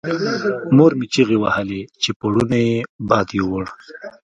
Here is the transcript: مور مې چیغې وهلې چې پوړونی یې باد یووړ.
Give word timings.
مور 0.75 0.91
مې 0.99 1.05
چیغې 1.13 1.37
وهلې 1.39 1.81
چې 2.01 2.09
پوړونی 2.19 2.61
یې 2.71 2.75
باد 3.07 3.27
یووړ. 3.37 3.65